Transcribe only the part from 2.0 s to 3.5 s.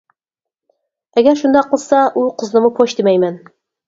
ئۇ قىزنىمۇ پوش دېمەيمەن.